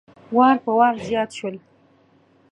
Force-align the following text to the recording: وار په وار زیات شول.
وار 0.35 0.55
په 0.65 0.71
وار 0.77 0.95
زیات 1.07 1.29
شول. 1.37 1.55